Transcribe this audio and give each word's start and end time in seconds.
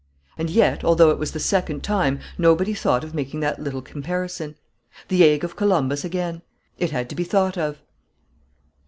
And 0.35 0.49
yet, 0.49 0.83
although 0.83 1.11
it 1.11 1.19
was 1.19 1.31
the 1.31 1.39
second 1.39 1.83
time, 1.83 2.19
nobody 2.35 2.73
thought 2.73 3.03
of 3.03 3.13
making 3.13 3.41
that 3.41 3.61
little 3.61 3.83
comparison. 3.83 4.55
The 5.09 5.23
egg 5.23 5.43
of 5.43 5.55
Columbus 5.55 6.03
again! 6.03 6.41
It 6.79 6.89
had 6.89 7.07
to 7.11 7.15
be 7.15 7.23
thought 7.23 7.55
of!" 7.55 7.83